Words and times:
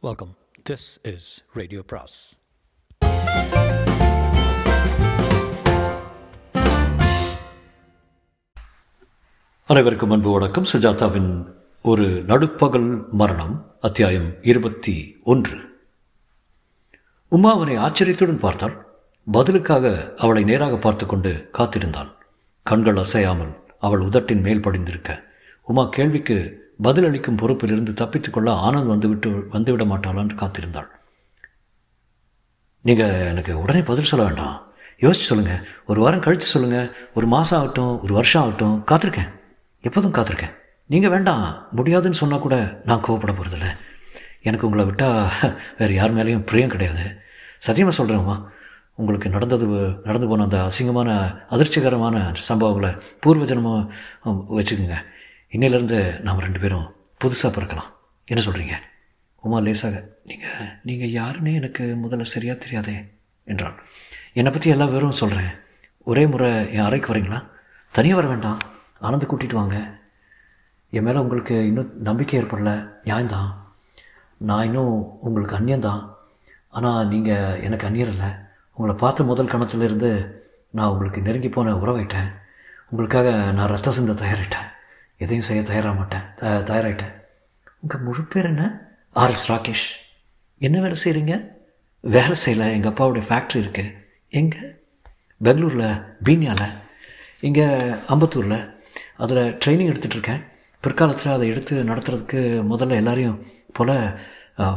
Welcome 0.00 0.36
this 0.70 0.98
is 1.02 1.44
radio 1.52 1.82
பிராஸ் 1.86 2.38
அனைவருக்கும் 9.64 10.10
அன்பு 10.10 10.30
வணக்கம். 10.32 10.64
சுஜாதாவின் 10.72 11.46
ஒரு 11.82 12.22
நடுப்பகல் 12.26 13.08
மரணம் 13.12 13.76
அத்தியாயம் 13.80 14.34
இருபத்தி 14.42 15.16
ஒன்று. 15.24 15.58
உமா 17.28 17.52
அவனை 17.52 17.76
ஆச்சரியத்துடன் 17.76 18.38
பார்த்தாள். 18.38 18.86
பதிலுக்காக 19.32 20.14
அவளை 20.16 20.44
நேராக 20.44 20.76
பார்த்து 20.76 21.06
கொண்டு 21.06 21.50
காத்திருந்தாள். 21.52 22.12
கண்கள் 22.62 22.96
அசையாமல் 22.96 23.52
அவள் 23.78 24.00
உதட்டின் 24.00 24.40
மேல் 24.40 24.60
படிந்திருக்க. 24.60 25.24
உமா 25.62 25.86
கேள்விக்கு 25.86 26.66
பதிலளிக்கும் 26.82 27.36
பொறுப்பிலிருந்து 27.36 27.94
தப்பித்துக் 27.94 28.32
கொள்ள 28.32 28.52
ஆனந்த் 28.52 28.86
வந்துவிட்டு 28.86 29.30
வந்துவிட 29.52 29.80
மாட்டாளான்னு 29.80 30.36
காத்திருந்தாள். 30.36 30.88
நீங்கள் 32.80 33.26
எனக்கு 33.26 33.60
உடனே 33.60 33.82
பதில் 33.82 34.04
சொல்ல 34.04 34.26
வேண்டாம். 34.26 34.66
யோசிச்சு 35.00 35.26
சொல்லுங்கள் 35.30 35.66
ஒரு 35.86 36.00
வாரம் 36.00 36.20
கழித்து 36.20 36.46
சொல்லுங்கள் 36.46 36.92
ஒரு 37.14 37.26
மாதம் 37.26 37.60
ஆகட்டும் 37.60 38.00
ஒரு 38.02 38.14
வருஷம் 38.14 38.42
ஆகட்டும். 38.42 38.84
காத்திருக்கேன். 38.86 39.28
எப்போதும் 39.80 40.12
காத்திருக்கேன். 40.12 40.54
நீங்கள் 40.86 41.10
வேண்டாம். 41.10 41.66
முடியாதுன்னு 41.70 42.16
சொன்னால் 42.16 42.38
கூட 42.38 42.80
நான் 42.84 43.02
கோவப்பட 43.08 43.34
போகிறதில்ல 43.34 43.76
எனக்கு 44.42 44.66
உங்களை 44.66 44.84
விட்டால் 44.84 45.28
வேறு 45.78 45.94
யார் 45.94 46.14
மேலேயும் 46.14 46.46
பிரியம் 46.46 46.68
கிடையாது. 46.68 47.20
சத்தியமாக 47.58 48.04
சொல்கிறேம்மா 48.04 48.42
உங்களுக்கு 48.94 49.28
நடந்தது 49.28 49.66
நடந்து 50.04 50.28
போன 50.28 50.42
அந்த 50.42 50.68
அசிங்கமான 50.68 51.36
அதிர்ச்சிகரமான 51.50 52.34
சம்பவங்களை 52.48 53.00
பூர்வஜனமாக 53.26 53.88
வச்சுக்கோங்க. 54.24 54.94
இன்னிலேருந்து 55.52 55.98
நாம் 56.20 56.44
ரெண்டு 56.44 56.60
பேரும் 56.60 56.88
புதுசாக 57.24 57.50
பிறக்கலாம். 57.56 57.90
என்ன 58.24 58.40
சொல்கிறீங்க 58.44 58.74
உமா 59.40 59.58
லேசாக 59.60 59.96
நீங்கள் 60.24 60.68
நீங்கள் 60.88 61.14
யாருன்னே 61.18 61.52
எனக்கு 61.60 61.84
முதல்ல 62.02 62.22
சரியாக 62.22 62.58
தெரியாதே 62.58 62.94
என்றான். 63.44 63.76
என்னை 64.38 64.52
பற்றி 64.52 64.70
எல்லா 64.70 64.86
விவரமும் 64.86 65.20
சொல்கிறேன் 65.22 65.52
ஒரே 66.02 66.26
முறை 66.26 66.72
என் 66.72 66.86
அறைக்கு 66.88 67.14
வரீங்களா? 67.14 67.38
தனியாக 67.90 68.18
வர 68.20 68.26
வேண்டாம். 68.32 68.58
ஆனந்து 69.00 69.26
கூட்டிகிட்டு 69.26 69.60
வாங்க. 69.60 69.78
என் 70.90 71.02
மேலே 71.02 71.18
உங்களுக்கு 71.18 71.66
இன்னும் 71.66 71.90
நம்பிக்கை 72.02 72.40
ஏற்படல. 72.40 72.70
நியாயம்தான். 73.04 73.50
நான் 74.48 74.64
இன்னும் 74.64 74.94
உங்களுக்கு 75.20 75.56
அந்நியந்தான் 75.56 76.02
ஆனால் 76.68 77.08
நீங்கள் 77.08 77.60
எனக்கு 77.66 77.86
அந்நியர் 77.88 78.12
இல்லை 78.14 78.30
உங்களை 78.74 78.94
பார்த்த 78.96 79.24
முதல் 79.24 79.52
கணத்திலிருந்து 79.52 80.10
நான் 80.70 80.88
உங்களுக்கு 80.88 81.20
நெருங்கி 81.20 81.48
போன 81.48 81.74
உறவாயிட்டேன். 81.74 82.32
உங்களுக்காக 82.90 83.52
நான் 83.52 83.72
ரத்த 83.74 83.90
சிந்த 83.90 84.12
தயாரிட்டேன். 84.12 84.68
எதையும் 85.22 85.46
செய்ய 85.48 85.60
தயாராக 85.68 85.94
மாட்டேன். 86.00 86.24
த 86.38 86.50
தயாராகிட்டேன் 86.70 87.14
உங்கள் 87.82 88.02
முழு 88.06 88.22
பேர் 88.32 88.50
என்ன? 88.52 88.64
R S 89.22 89.48
Rakesh. 89.52 89.86
என்ன 90.66 90.76
வேலை 90.84 90.96
செய்கிறீங்க 91.04 91.34
வேலை 92.00 92.34
செய்யலை. 92.44 92.66
எங்கள் 92.76 92.92
அப்பாவுடைய 92.92 93.24
ஃபேக்ட்ரி 93.28 93.58
இருக்குது 93.62 93.94
எங்கே? 94.40 94.62
பெங்களூரில் 95.40 95.88
பீனியாவில் 96.26 96.74
இங்கே 97.48 97.66
அம்பத்தூரில். 98.14 98.60
அதில் 99.24 99.42
ட்ரைனிங் 99.62 99.90
எடுத்துகிட்ருக்கேன் 99.92 100.42
பிற்காலத்தில் 100.84 101.36
அதை 101.36 101.46
எடுத்து 101.52 101.74
நடத்துறதுக்கு 101.90 102.40
முதல்ல 102.72 102.98
எல்லாரையும் 103.02 103.38
போல் 103.76 103.94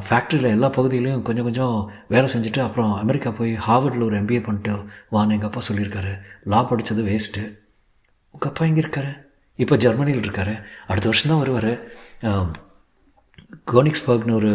ஃபேக்ட்ரியில் 0.07 0.53
எல்லா 0.55 0.67
பகுதியிலையும் 0.77 1.25
கொஞ்சம் 1.27 1.47
கொஞ்சம் 1.47 1.75
வேலை 2.13 2.27
செஞ்சுட்டு 2.33 2.61
அப்புறம் 2.65 2.91
அமெரிக்கா 3.03 3.29
போய் 3.39 3.51
ஹார்வர்டில் 3.67 4.07
ஒரு 4.07 4.17
எம்பிஏ 4.21 4.41
பண்ணிட்டு 4.47 4.73
வான்னு 5.15 5.35
எங்கள் 5.37 5.49
அப்பா 5.49 5.61
சொல்லியிருக்காரு. 5.69 6.13
லா 6.51 6.59
படித்தது 6.63 7.03
வேஸ்ட்டு 7.09 7.43
உங்கள் 8.35 8.51
அப்பா 8.51 8.65
எங்கே 8.65 8.83
இருக்காரு? 8.85 9.13
இப்போ 9.55 9.75
ஜெர்மனியில் 9.83 10.23
இருக்கார். 10.23 10.53
அடுத்த 10.89 11.07
வருஷம் 11.09 11.31
தான் 11.31 11.41
வருவார். 11.43 11.73
கோனிக்ஸ்பர்க்னு 13.73 14.33
ஒரு 14.39 14.53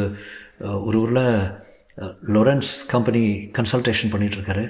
ஒரு 0.89 0.99
ஊரில் 1.05 1.27
லொரன்ஸ் 2.35 2.73
கம்பெனி 2.93 3.23
கன்சல்டேஷன் 3.59 4.13
பண்ணிகிட்ருக்காரு 4.13 4.65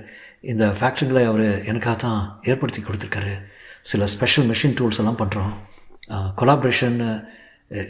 இந்த 0.52 0.64
ஃபேக்ட்ரிகளை 0.78 1.22
அவர் 1.30 1.46
எனக்காக 1.70 1.96
தான் 2.04 2.20
ஏற்படுத்தி 2.50 2.82
கொடுத்துருக்காரு. 2.82 3.32
சில 3.90 4.06
ஸ்பெஷல் 4.14 4.48
மிஷின் 4.50 4.76
டூல்ஸ் 4.78 5.00
எல்லாம் 5.02 5.20
பண்ணுறோம் 5.22 5.52
கொலாப்ரேஷன் 6.40 6.98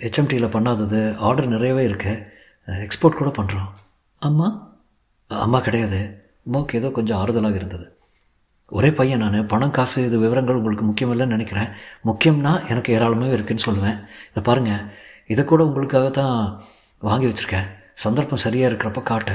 ஹெச்எம்டியில் 0.04 0.54
பண்ணாதது 0.56 1.00
ஆர்டர் 1.28 1.52
நிறையவே 1.54 1.82
இருக்குது 1.88 2.24
எக்ஸ்போர்ட் 2.86 3.20
கூட 3.20 3.30
பண்ணுறோம் 3.38 3.68
அம்மா? 4.22 4.48
அம்மா 5.30 5.58
கிடையாது. 5.66 6.00
அம்மாவுக்கு 6.46 6.78
ஏதோ 6.78 6.88
கொஞ்சம் 6.98 7.18
ஆறுதலாக 7.22 7.58
இருந்தது. 7.60 7.86
ஒரே 8.72 8.90
பையன் 8.98 9.22
நான் 9.24 9.50
பணம் 9.52 9.74
காசு 9.76 9.98
இது 10.06 10.16
விவரங்கள் 10.22 10.58
உங்களுக்கு 10.58 10.84
முக்கியம் 10.86 11.12
இல்லைன்னு 11.14 11.34
நினைக்கிறேன். 11.36 11.68
முக்கியம்னா 12.08 12.52
எனக்கு 12.72 12.94
ஏராளமாக 12.96 13.34
இருக்குதுன்னு 13.36 13.66
சொல்லுவேன். 13.66 13.98
இதை 14.30 14.40
பாருங்கள் 14.48 14.86
இதை 15.32 15.42
கூட 15.44 15.60
உங்களுக்காக 15.68 16.08
தான் 16.20 16.36
வாங்கி 17.02 17.26
வச்சுருக்கேன். 17.28 17.68
சந்தர்ப்பம் 18.04 18.42
சரியாக 18.44 18.70
இருக்கிறப்ப 18.70 19.02
காட்ட 19.10 19.32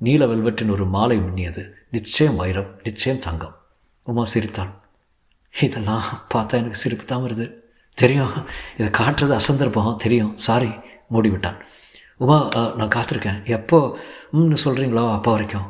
நீல 0.00 0.26
வெல்வெட்டின் 0.30 0.72
ஒரு 0.76 0.84
மாலை 0.94 1.18
மின்னியது 1.18 1.62
நிச்சயம் 1.96 2.38
வைரம் 2.40 2.70
நிச்சயம் 2.86 3.22
தங்கம். 3.26 3.54
உமா 4.06 4.24
சிரித்தாள். 4.32 4.72
இதெல்லாம் 5.54 6.06
பார்த்தா 6.34 6.58
எனக்கு 6.62 6.82
சிரிப்பு 6.82 7.04
தான் 7.12 7.24
வருது. 7.26 7.46
தெரியும் 7.98 8.34
இதை 8.78 8.88
காட்டுறது 9.00 9.34
அசந்தர்ப்பம். 9.40 9.92
தெரியும். 10.04 10.32
சாரி 10.46 10.70
மூடிவிட்டான். 11.14 11.60
உமா 12.22 12.38
நான் 12.80 12.94
காத்திருக்கேன். 12.96 13.38
எப்போ 13.58 13.78
ம்னு 14.38 14.58
சொல்கிறீங்களோ 14.64 15.04
அப்போ 15.16 15.30
வரைக்கும்? 15.36 15.68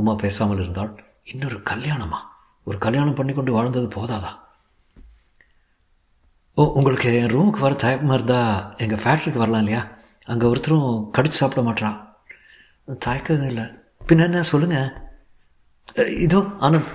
உமா 0.00 0.14
பேசாமல் 0.24 0.60
இருந்தால் 0.62 0.92
இன்னொரு 1.32 1.58
கல்யாணமா? 1.72 2.20
ஒரு 2.70 2.78
கல்யாணம் 2.84 3.18
பண்ணி 3.18 3.32
கொண்டு 3.34 3.56
வாழ்ந்தது 3.56 3.88
போதாதா? 3.96 4.30
ஓ 6.56 6.62
உங்களுக்கு 6.78 7.10
என் 7.20 7.32
ரூமுக்கு 7.34 7.64
வர 7.64 7.74
தயக்கமாக 7.84 8.16
இருந்தால் 8.18 8.54
எங்கள் 8.84 9.02
ஃபேக்ட்ரிக்கு 9.02 9.42
வரலாம் 9.42 9.62
இல்லையா? 9.64 9.82
அங்கே 10.32 10.50
ஒருத்தரும் 10.52 10.88
கடிச்சு 11.16 11.40
சாப்பிட 11.40 11.62
மாட்டான் 11.68 11.96
தயக்கம் 13.06 13.48
இல்லை. 13.52 13.66
பின்ன 14.08 14.26
என்ன 14.28 14.42
சொல்லுங்கள் 14.52 14.90
இதோ 16.26 16.40
ஆனந்த். 16.66 16.92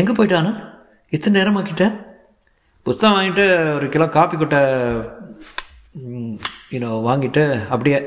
எங்கே 0.00 0.12
போயிட்டு 0.16 0.36
ஆனந்த்? 0.40 0.62
இத்தனை 1.12 1.34
நேரமாக்கிட்ட 1.38 1.84
புஸ்தகம் 2.86 3.16
வாங்கிட்டு 3.16 3.44
ஒரு 3.76 3.86
கிலோ 3.94 4.06
காப்பி 4.16 4.36
கொட்டை 4.36 4.60
இன்னும் 6.76 7.06
வாங்கிட்டு 7.08 7.42
அப்படியே 7.74 7.98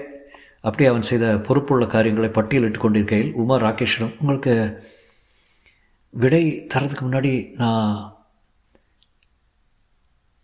அப்படியே 0.68 0.90
அவன் 0.92 1.08
செய்த 1.10 1.26
பொறுப்புள்ள 1.48 1.86
காரியங்களை 1.94 2.30
பட்டியலிட்டு 2.38 2.80
கொண்டிருக்கையில் 2.84 3.32
உமா 3.42 3.58
ராகேஷனும் 3.66 4.16
உங்களுக்கு 4.22 4.54
விடை 6.14 6.44
தரதுக்கு 6.74 7.04
முன்னாடி 7.06 7.32
நான் 7.56 7.96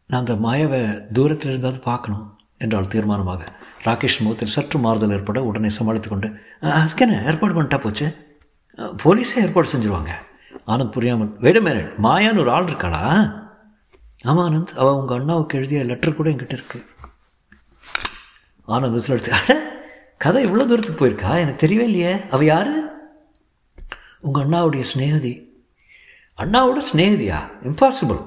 நான் 0.10 0.24
அந்த 0.24 0.34
மாயாவை 0.46 0.80
தூரத்தில் 1.12 1.52
இருந்தாவது 1.54 1.80
பார்க்கணும் 1.82 2.26
என்றால் 2.58 2.90
தீர்மானமாக. 2.94 3.44
ராகேஷ் 3.86 4.22
முகத்தில் 4.24 4.54
சற்று 4.56 4.80
மாறுதல் 4.80 5.14
ஏற்பட 5.16 5.40
உடனே 5.44 5.70
சமாளித்து 5.70 6.10
கொண்டு 6.10 6.28
அதுக்கு 6.80 7.04
என்ன 7.06 7.24
ஏற்பாடு 7.30 7.54
பண்ணிட்டா 7.56 7.80
போச்சு? 7.82 8.08
போலீஸே 9.04 9.42
ஏற்பாடு 9.44 9.72
செஞ்சுருவாங்க. 9.72 10.12
ஆனந்த் 10.68 10.96
புரியாமல் 10.96 11.32
வெயிட் 11.46 11.62
மேரட் 11.68 11.94
மாயான்னு 12.06 12.42
ஒரு 12.44 12.52
ஆள் 12.52 12.70
இருக்காளா? 12.72 13.02
ஆமாம் 14.24 14.46
ஆனந்த். 14.48 14.74
அவள் 14.82 15.00
உங்கள் 15.00 15.20
அண்ணாவுக்கு 15.20 15.58
எழுதிய 15.58 15.84
லெட்டர் 15.84 16.18
கூட 16.18 16.30
என்கிட்ட 16.30 16.58
இருக்கு. 16.60 16.80
ஆனந்த் 18.68 18.96
விசில் 18.98 19.16
எடுத்து 19.16 19.34
அட 19.34 19.56
கதை 20.18 20.42
இவ்வளோ 20.46 20.66
தூரத்துக்கு 20.68 21.02
போயிருக்கா? 21.02 21.32
எனக்கு 21.44 21.68
தெரியவே 21.68 21.88
இல்லையே. 21.90 22.14
அவள் 22.30 22.46
யார்? 22.46 22.74
உங்கள் 24.20 24.44
அண்ணாவுடைய 24.46 24.84
ஸ்னேகதி 24.94 25.34
அண்ணாவோட 26.38 26.82
ஸ்னேகதியா 26.94 27.40
இம்பாசிபிள் 27.64 28.22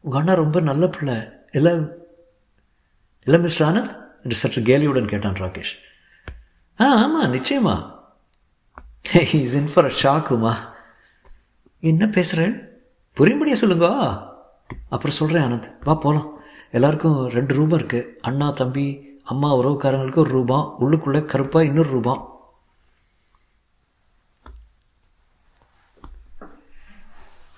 உங்கள் 0.00 0.18
அண்ணா 0.18 0.32
ரொம்ப 0.32 0.60
நல்ல 0.60 0.86
பிள்ளை. 0.86 1.16
இல்லை 1.52 1.72
இல்லை 3.24 3.40
மிஸ்டர் 3.40 3.68
ஆனந்த் 3.68 3.96
என்று 4.22 4.36
சற்று 4.36 4.62
கேலியுடன் 4.62 5.08
கேட்டான் 5.08 5.32
ராகேஷ். 5.32 5.72
ஆ 6.80 6.94
ஆமாம் 7.02 7.34
நிச்சயமா. 7.34 7.74
இஸ் 9.14 9.54
இன் 9.54 9.70
ஃபார் 9.74 9.90
அ 9.90 9.92
ஷாக்குமா 10.02 10.54
என்ன 11.80 12.06
பேசுகிறேன் 12.06 12.68
புரியும்படியா 13.16 13.52
சொல்லுங்க. 13.52 13.88
அப்புறம் 14.88 15.16
சொல்கிறேன் 15.16 15.42
ஆனந்த். 15.42 15.72
வா 15.84 15.94
போகலாம் 15.94 16.38
எல்லாருக்கும் 16.70 17.28
ரெண்டு 17.28 17.54
ரூபம் 17.54 17.78
இருக்குது 17.78 18.12
அண்ணா 18.20 18.50
தம்பி 18.50 19.18
அம்மா 19.24 19.56
உறவுக்காரங்களுக்கு 19.56 20.18
ஒரு 20.18 20.30
ரூபா 20.30 20.80
உள்ளுக்குள்ளே 20.80 21.24
கருப்பாக 21.24 21.66
இன்னொரு 21.66 21.90
ரூபாய் 21.90 22.29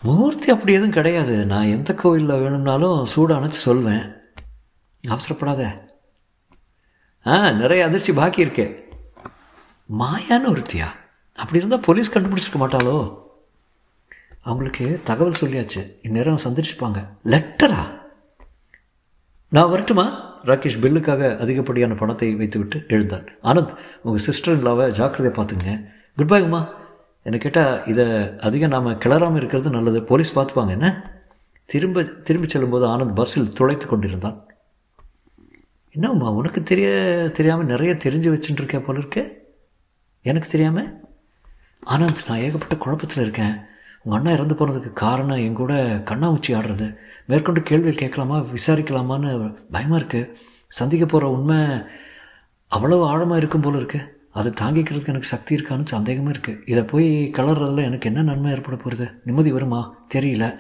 மூர்த்தி 0.03 0.51
அப்படி 0.51 0.73
எதுவும் 0.73 0.91
கிடையாது. 0.91 1.47
நான் 1.47 1.65
எந்த 1.65 1.95
கோவிலில் 1.95 2.41
வேணும்னாலும் 2.41 3.07
சூடு 3.07 3.35
அணைச்சி 3.35 3.49
சொல்வேன். 3.49 4.13
அவசரப்படாத. 5.09 5.79
ஆ 7.27 7.51
நிறைய 7.51 7.85
அதிர்ச்சி 7.85 8.13
பாக்கி 8.13 8.45
இருக்கே. 8.45 8.81
மாயான்னு 9.99 10.49
ஒருத்தியா? 10.49 10.87
அப்படி 11.35 11.57
இருந்தால் 11.57 11.81
போலீஸ் 11.81 12.11
கண்டுபிடிச்சிருக்க 12.11 12.61
மாட்டாளோ? 12.61 13.21
அவங்களுக்கு 14.41 15.01
தகவல் 15.05 15.41
சொல்லியாச்சு. 15.41 15.99
இந்நேரம் 16.03 16.39
சந்திச்சுப்பாங்க 16.45 17.09
லெட்டரா? 17.25 18.01
நான் 19.49 19.69
வரட்டுமா? 19.69 20.35
ராகேஷ் 20.45 20.81
பில்லுக்காக 20.81 21.39
அதிகப்படியான 21.39 21.95
பணத்தை 21.95 22.35
வைத்துவிட்டு 22.35 22.85
எழுந்தான். 22.89 23.29
ஆனந்த் 23.43 23.77
உங்கள் 24.03 24.21
சிஸ்டர் 24.21 24.63
இல்லாவை 24.63 24.91
ஜாக்கிரதையை 24.91 25.47
பார்த்துங்க 25.47 25.87
குட் 26.17 26.29
பை 26.29 26.43
உமா. 26.43 26.81
என்ன 27.23 27.39
கேட்டால் 27.39 27.87
இதை 27.87 28.05
அதிகம் 28.39 28.71
நாம் 28.71 28.87
கிளறாமல் 28.87 29.37
இருக்கிறது 29.37 29.71
நல்லது. 29.71 30.03
போலீஸ் 30.03 30.39
பார்த்துப்பாங்க 30.39 30.69
என்ன? 30.69 30.89
திரும்ப 31.65 32.03
திரும்பி 32.03 32.49
செல்லும்போது 32.49 32.87
ஆனந்த் 32.87 33.15
பஸ்ஸில் 33.15 33.53
துளைத்து 33.53 33.87
கொண்டிருந்தான். 33.87 34.47
என்னம்மா 35.91 36.31
உனக்கு 36.31 36.63
தெரிய 36.63 36.89
தெரியாமல் 37.33 37.67
நிறைய 37.67 37.95
தெரிஞ்சு 37.95 38.29
வச்சுட்டு 38.35 38.61
இருக்கே 38.63 38.85
போல 38.85 38.99
இருக்கு? 38.99 39.23
எனக்கு 40.23 40.49
தெரியாமல் 40.49 41.01
ஆனந்த் 41.87 42.27
நான் 42.29 42.39
ஏகப்பட்ட 42.39 42.77
குழப்பத்தில் 42.77 43.23
இருக்கேன். 43.23 43.55
உங்கள் 44.03 44.19
அண்ணா 44.19 44.33
இறந்து 44.33 44.55
போனதுக்கு 44.55 44.93
காரணம் 44.93 45.37
என் 45.37 45.61
கூட 45.61 45.75
கண்ணாமூச்சி 46.11 46.53
ஆடுறது. 46.59 46.97
மேற்கொண்டு 47.27 47.63
கேள்வி 47.63 47.93
கேட்கலாமா 47.93 48.39
விசாரிக்கலாமான்னு 48.55 49.31
பயமாக 49.71 50.01
இருக்குது 50.01 50.31
சந்திக்க 50.67 51.07
போகிற 51.07 51.31
உண்மை 51.31 51.59
அவ்வளோ 52.71 53.05
ஆழமாக 53.07 53.37
இருக்கும் 53.37 53.61
போல 53.61 53.79
இருக்குது 53.79 54.09
அதை 54.33 54.53
தாங்கிக்கிறதுக்கு 54.61 55.07
எனக்கு 55.07 55.27
சக்தி 55.27 55.57
இருக்கான்னு 55.57 55.85
சந்தேகமாக 55.85 56.35
இருக்குது 56.35 56.69
இதை 56.69 56.83
போய் 56.83 57.31
கலர்றதில் 57.37 57.85
எனக்கு 57.85 58.09
என்ன 58.09 58.23
நன்மை 58.23 58.53
ஏற்பட 58.53 58.77
போகிறது 58.77 59.11
நிம்மதி 59.25 59.53
வருமா? 59.53 59.95
தெரியல. 60.15 60.57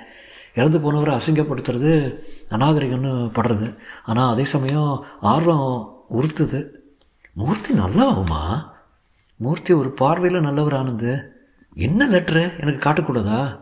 இறந்து 0.54 0.78
போனவரை 0.78 1.20
அசிங்கப்படுத்துறது 1.20 2.18
அநாகரிகம்னு 2.50 3.12
படுறது. 3.34 3.76
ஆனால் 4.04 4.32
அதே 4.32 4.44
சமயம் 4.44 5.04
ஆர்வம் 5.20 5.94
உறுத்துது. 6.12 6.66
மூர்த்தி 7.32 7.74
நல்லவாகுமா? 7.74 8.66
மூர்த்தி 9.36 9.72
ஒரு 9.72 9.90
பார்வையில் 9.90 10.40
நல்லவர் 10.40 10.74
ஆனந்து 10.74 11.22
என்ன 11.74 12.08
லெட்ரு 12.08 12.60
எனக்கு 12.60 12.90
காட்டக்கூடாதா? 12.90 13.60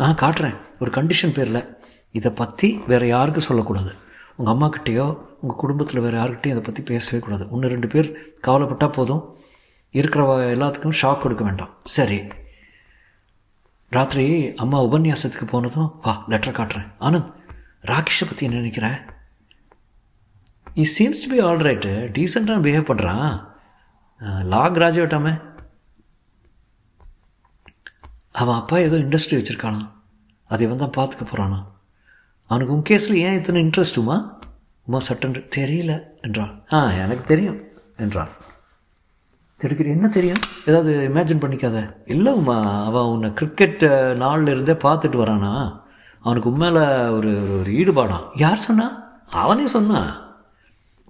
ஆ 0.00 0.10
காட்டுறேன். 0.10 0.56
ஒரு 0.80 0.90
கண்டிஷன் 0.90 1.32
பேரில். 1.34 1.76
இதை 2.12 2.32
பற்றி 2.32 2.80
வேறு 2.86 3.08
யாருக்கும் 3.08 3.42
சொல்லக்கூடாது. 3.42 3.92
உங்கள் 4.38 4.54
அம்மாக்கிட்டேயோ 4.54 5.06
உங்கள் 5.42 5.60
குடும்பத்தில் 5.62 6.02
வேறு 6.04 6.16
யார்கிட்டையும் 6.18 6.54
இதை 6.56 6.64
பற்றி 6.66 6.82
பேசவே 6.90 7.18
கூடாது. 7.24 7.44
ஒன்று 7.54 7.72
ரெண்டு 7.74 7.88
பேர் 7.92 8.08
கவலைப்பட்டால் 8.46 8.96
போதும். 8.98 9.22
இருக்கிற 9.94 10.22
எல்லாத்துக்கும் 10.54 10.98
ஷாக் 11.00 11.22
கொடுக்க 11.22 11.42
வேண்டாம். 11.48 11.72
சரி. 11.96 12.18
ராத்திரி 13.92 14.26
அம்மா 14.64 14.78
உபன்யாசத்துக்கு 14.88 15.46
போனதும் 15.54 15.88
வா 16.04 16.12
லெட்டர் 16.32 16.58
காட்டுறேன். 16.58 16.90
ஆனந்த் 17.06 17.30
ராகேஷை 17.90 18.26
பற்றி 18.28 18.46
என்ன 18.46 18.60
நினைக்கிறேன் 18.62 18.98
he 20.82 20.84
seems 20.96 21.22
to 21.22 21.28
be 21.32 21.38
all 21.46 21.64
right 21.68 21.90
டீசெண்டாக 22.16 22.64
பிஹேவ் 22.66 22.90
பண்ணுறான் 22.90 23.32
லா 24.52 24.62
கிராஜுவேட்டாமே 24.76 25.32
அவன் 28.40 28.58
அப்பா 28.60 28.76
ஏதோ 28.86 28.98
இண்டஸ்ட்ரி 29.04 29.36
வச்சுருக்கானா 29.38 29.82
அது 30.50 30.64
இவன் 30.66 30.82
தான் 30.82 30.96
பார்த்துக்க 30.96 31.24
போகிறானா 31.24 31.58
அவனுக்கு 32.52 32.74
உன் 32.76 32.86
கேஸில் 32.88 33.22
ஏன் 33.26 33.36
இத்தனை 33.36 33.60
இன்ட்ரெஸ்ட்டுமா 33.62 34.16
உமா? 34.86 34.98
சட்டன் 35.08 35.36
தெரியல 35.56 35.92
என்றான். 36.22 36.54
ஆ 36.72 36.78
எனக்கு 37.04 37.24
தெரியும் 37.24 37.58
என்றான். 37.96 38.32
திடுக்கிற 39.60 39.88
என்ன 39.96 40.06
தெரியும்? 40.16 40.40
ஏதாவது 40.66 40.92
இமேஜின் 41.08 41.42
பண்ணிக்காத. 41.42 41.78
இல்லை 42.14 42.32
உமா 42.40 42.56
அவன் 42.88 43.10
உன்னை 43.12 43.28
கிரிக்கெட் 43.34 43.84
நாளில் 44.22 44.50
இருந்தே 44.54 44.74
பார்த்துட்டு 44.86 45.18
வரானா? 45.22 45.52
அவனுக்கு 46.26 46.50
உண்மையில் 46.52 46.80
ஒரு 47.18 47.30
ஒரு 47.58 47.70
ஈடுபாடான் 47.82 48.26
யார் 48.44 48.64
சொன்னா? 48.66 48.88
அவனே 49.44 49.66
சொன்னான் 49.76 50.10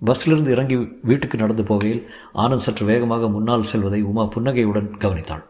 பஸ்ஸிலிருந்து 0.08 0.54
இறங்கி 0.54 0.76
வீட்டுக்கு 1.10 1.36
நடந்து 1.38 1.64
போகையில் 1.70 2.02
ஆனந்த் 2.42 2.66
சற்று 2.66 2.84
வேகமாக 2.86 3.28
முன்னால் 3.28 3.68
செல்வதை 3.70 4.00
உமா 4.10 4.24
புன்னகையுடன் 4.34 4.90
கவனித்தாள். 4.98 5.44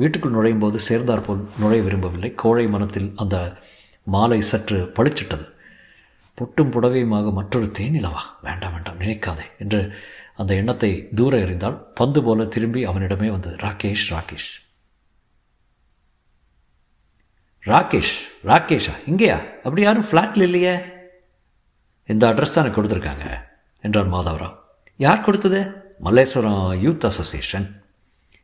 வீட்டுக்குள் 0.00 0.36
நுழையும் 0.36 0.64
போது 0.64 0.78
சேர்ந்தார் 0.88 1.26
போல் 1.26 1.42
நுழைய 1.60 1.82
விரும்பவில்லை. 1.88 2.30
கோழை 2.42 2.66
மனத்தில் 2.74 3.08
அந்த 3.22 3.36
மாலை 4.04 4.40
சற்று 4.40 4.84
பளிச்சிட்டது. 4.84 5.52
பொட்டும் 6.38 6.70
புடவையுமாக 6.70 7.32
மற்றொரு 7.32 7.72
தேனிலவா 7.78 8.20
வேண்டாம் 8.42 8.72
வேண்டாம் 8.72 9.00
நினைக்காதே 9.00 9.44
என்று 9.58 9.94
அந்த 10.36 10.54
எண்ணத்தை 10.54 11.08
தூர 11.14 11.38
எறிந்தால் 11.38 11.82
பந்து 11.94 12.22
போல 12.22 12.44
திரும்பி 12.44 12.84
அவனிடமே 12.84 13.30
வந்தது 13.30 13.56
ராகேஷ் 13.56 14.06
ராகேஷ். 14.08 14.62
ராகேஷ் 17.64 18.14
ராகேஷா 18.44 18.92
இங்கேயா? 19.06 19.56
அப்படி 19.56 19.82
யாரும் 19.82 20.04
ஃப்ளாட்டில் 20.04 20.40
இல்லையே? 20.40 20.76
இந்த 22.06 22.32
அட்ரஸ் 22.32 22.54
தான் 22.54 22.64
எனக்கு 22.64 22.82
கொடுத்துருக்காங்க? 22.82 23.44
என்றார் 23.82 24.10
மாதவராவ். 24.10 24.56
யார் 24.96 25.24
கொடுத்தது? 25.24 25.60
Malleswaram 26.04 26.74
youth 26.84 27.04
association. 27.04 27.82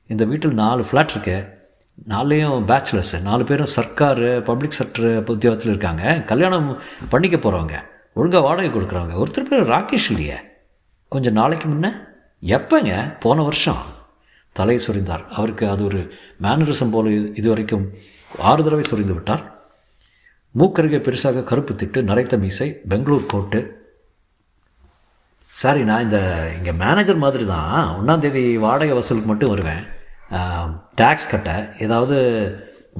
இந்த 0.06 0.24
வீட்டில் 0.24 0.54
நாலு 0.54 0.82
ஃப்ளாட் 0.82 1.10
இருக்கு 1.10 1.59
நாலையும் 2.06 2.68
பேச்சுலர்ஸு 2.68 3.22
நாலு 3.22 3.44
பேரும் 3.44 3.66
சர்க்கார் 3.66 4.42
பப்ளிக் 4.42 4.76
செக்டர் 4.78 5.30
உத்தியோகத்தில் 5.30 5.68
இருக்காங்க. 5.68 6.20
கல்யாணம் 6.20 6.78
பண்ணிக்க 7.08 7.36
போகிறவங்க 7.36 7.84
ஒழுங்காக 8.12 8.44
வாடகை 8.44 8.70
கொடுக்குறவங்க 8.70 9.22
ஒருத்தர் 9.22 9.48
பேர் 9.50 9.68
ராகேஷ் 9.68 10.10
இல்லையே. 10.10 10.36
கொஞ்சம் 11.08 11.32
நாளைக்கு 11.32 11.68
முன்னே 11.68 11.90
எப்போங்க? 12.42 13.20
போன 13.20 13.42
வருஷம். 13.42 13.82
தலை 14.52 14.80
சொரிந்தார். 14.86 15.26
அவருக்கு 15.28 15.68
அது 15.68 15.84
ஒரு 15.84 16.12
மேனரிசம் 16.42 16.90
போல 16.90 17.10
இது 17.10 17.48
வரைக்கும் 17.48 17.92
ஆறு 18.38 18.64
தடவை 18.64 18.84
சொரிந்து 18.84 19.14
விட்டார். 19.14 19.44
மூக்கருகே 20.58 20.98
பெருசாக 21.06 21.44
கருப்பு 21.44 21.74
திட்டு 21.74 22.02
நரைத்த 22.02 22.38
மீசை 22.38 22.80
பெங்களூர் 22.88 23.26
போட்டு 23.26 23.78
சாரி 25.42 25.82
நான் 25.84 26.02
இந்த 26.02 26.18
இங்கே 26.56 26.72
மேனேஜர் 26.72 27.16
மாதிரி 27.16 27.46
தான் 27.46 27.96
ஒன்றாந்தேதி 28.00 28.58
வாடகை 28.58 28.96
வசூலுக்கு 28.96 29.24
மட்டும் 29.24 29.48
வருவேன். 29.48 29.98
டேக்ஸ் 31.00 31.30
கட்ட 31.32 31.50
ஏதாவது 31.84 32.16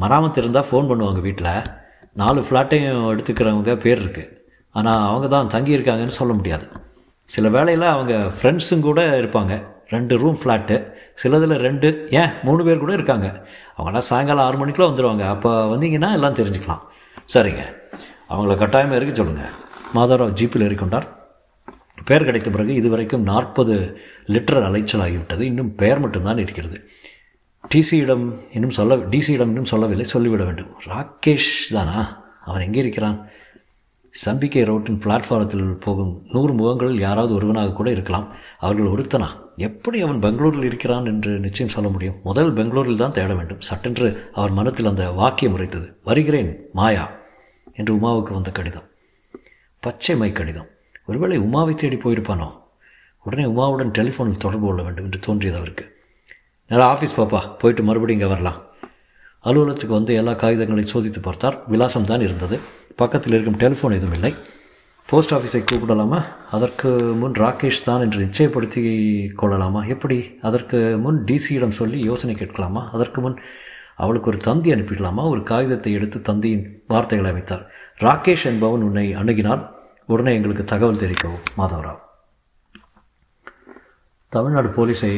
மராமத்து 0.02 0.42
இருந்தால் 0.42 0.68
ஃபோன் 0.68 0.88
பண்ணுவாங்க 0.90 1.20
வீட்டில் 1.26 1.52
நாலு 2.20 2.40
ஃப்ளாட்டையும் 2.46 3.02
எடுத்துக்கிறவங்க 3.12 3.72
பேர் 3.84 4.00
இருக்குது 4.04 4.30
ஆனால் 4.74 5.04
அவங்க 5.10 5.26
தான் 5.34 5.50
தங்கியிருக்காங்கன்னு 5.54 6.18
சொல்ல 6.20 6.32
முடியாது. 6.38 6.66
சில 7.34 7.48
வேளையில் 7.56 7.86
அவங்க 7.94 8.14
ஃப்ரெண்ட்ஸும் 8.36 8.86
கூட 8.88 9.00
இருப்பாங்க. 9.20 9.54
ரெண்டு 9.94 10.14
ரூம் 10.22 10.38
ஃப்ளாட்டு 10.40 10.76
சிலதில் 11.20 11.54
ரெண்டு 11.66 11.88
ஏன் 12.20 12.32
மூணு 12.46 12.62
பேர் 12.66 12.82
கூட 12.82 12.92
இருக்காங்க. 12.98 13.28
அவங்களாம் 13.76 14.08
சாயங்காலம் 14.10 14.44
ஆறு 14.46 14.58
மணிக்குள்ளே 14.60 14.88
வந்துடுவாங்க 14.90 15.24
அப்போ 15.34 15.50
வந்தீங்கன்னா 15.72 16.10
எல்லாம் 16.18 16.38
தெரிஞ்சுக்கலாம். 16.40 16.82
சரிங்க. 17.34 17.64
அவங்கள 18.32 18.54
கட்டாயமாக 18.62 18.98
இருக்க 18.98 19.14
சொல்லுங்கள் 19.20 19.54
மாதவராவ் 19.96 20.36
ஜீப்பில் 20.40 20.66
ஏறிக்கொண்டார். 20.68 21.06
பெயர் 22.08 22.26
கிடைத்த 22.28 22.50
பிறகு 22.50 22.72
இதுவரைக்கும் 22.80 23.26
நாற்பது 23.30 23.74
லிட்டர் 24.34 24.66
அலைச்சல் 24.68 25.04
ஆகிவிட்டது. 25.06 25.42
இன்னும் 25.50 25.72
பெயர் 25.82 26.02
மட்டும்தான் 26.04 26.42
இருக்கிறது. 26.44 26.78
டிசியிடம் 27.74 28.38
இன்னும் 28.52 28.70
சொல்ல 28.70 28.96
டிசியிடம் 28.96 29.50
இன்னும் 29.52 29.64
சொல்லவில்லை 29.64 30.04
சொல்லிவிட 30.04 30.44
வேண்டும். 30.44 30.66
ராகேஷ் 30.86 31.72
தானா? 31.72 32.22
அவன் 32.44 32.60
எங்கே 32.60 32.78
இருக்கிறான்? 32.78 33.28
சம்பிக்கை 34.10 34.62
ரோட்டின் 34.62 34.98
பிளாட்ஃபாரத்தில் 34.98 35.72
போகும் 35.72 36.22
நூறு 36.32 36.52
முகங்களில் 36.52 36.98
யாராவது 36.98 37.34
ஒருவனாக 37.34 37.72
கூட 37.72 37.90
இருக்கலாம். 37.90 38.28
அவர்கள் 38.58 38.86
ஒருத்தனா? 38.86 39.26
எப்படி 39.56 40.00
அவன் 40.00 40.20
பெங்களூரில் 40.20 40.64
இருக்கிறான் 40.64 41.06
என்று 41.06 41.38
நிச்சயம் 41.38 41.72
சொல்ல 41.72 41.88
முடியும்? 41.88 42.14
முதல் 42.24 42.52
பெங்களூரில் 42.52 42.96
தான் 42.96 43.12
தேட 43.12 43.34
வேண்டும். 43.34 43.60
சட்டென்று 43.60 44.30
அவர் 44.32 44.50
மனத்தில் 44.50 44.86
அந்த 44.86 45.10
வாக்கியம் 45.10 45.52
உரைத்தது. 45.52 45.96
வருகிறேன் 46.04 46.66
மாயா 46.72 47.10
என்று 47.74 47.94
உமாவுக்கு 47.94 48.32
வந்த 48.32 48.52
கடிதம். 48.52 48.82
பச்சை 49.80 50.16
மை 50.16 50.32
கடிதம். 50.32 50.66
ஒருவேளை 51.06 51.38
உமாவை 51.38 51.74
தேடி 51.74 51.96
போயிருப்பானோ? 51.96 52.52
உடனே 53.22 53.44
உமாவுடன் 53.44 53.94
டெலிஃபோனில் 53.98 54.44
தொடர்பு 54.44 54.66
கொள்ள 54.66 54.82
வேண்டும் 54.82 55.04
என்று 55.04 55.18
தோன்றியது 55.18 55.56
அவருக்கு. 55.56 55.98
நேரம் 56.70 56.96
ஆஃபீஸ் 56.96 57.16
பாப்பா. 57.16 57.38
போயிட்டு 57.60 57.82
மறுபடியும் 57.82 58.20
இங்கே 58.20 58.32
வரலாம். 58.32 58.58
அலுவலகத்துக்கு 59.44 59.94
வந்து 59.94 60.14
எல்லா 60.14 60.32
காகிதங்களையும் 60.32 60.92
சோதித்து 60.92 61.20
பார்த்தார். 61.22 61.56
விலாசம் 61.66 62.04
தான் 62.04 62.20
இருந்தது. 62.20 62.58
பக்கத்தில் 62.96 63.32
இருக்கும் 63.32 63.58
டெலிஃபோன் 63.58 63.96
எதுவும் 63.96 64.12
இல்லை. 64.12 64.34
போஸ்ட் 65.06 65.34
ஆஃபீஸை 65.34 65.60
கூப்பிடலாமா? 65.60 66.24
அதற்கு 66.50 66.88
முன் 67.20 67.32
ராகேஷ் 67.32 67.82
தான் 67.84 68.00
என்று 68.00 68.18
நிச்சயப்படுத்தி 68.26 68.82
கொள்ளலாமா? 69.34 69.84
எப்படி? 69.84 70.18
அதற்கு 70.42 70.98
முன் 70.98 71.24
டிசியிடம் 71.24 71.78
சொல்லி 71.80 72.00
யோசனை 72.04 72.34
கேட்கலாமா? 72.34 72.90
அதற்கு 72.92 73.20
முன் 73.20 73.36
அவளுக்கு 73.96 74.30
ஒரு 74.30 74.38
தந்தி 74.38 74.72
அனுப்பிடலாமா? 74.72 75.28
ஒரு 75.28 75.42
காகிதத்தை 75.42 75.92
எடுத்து 75.92 76.20
தந்தியின் 76.32 76.64
வார்த்தைகளை 76.86 77.32
அமைத்தார். 77.32 77.64
ராகேஷ் 77.98 78.44
என்பவன் 78.44 78.82
உன்னை 78.82 79.16
அணுகினால் 79.16 79.64
உடனே 80.06 80.34
எங்களுக்கு 80.34 80.64
தகவல் 80.64 81.02
தெரிவிக்கவும் 81.02 81.44
மாதவராவ். 81.58 82.00
தமிழ்நாடு 84.34 84.68
போலீஸை 84.74 85.10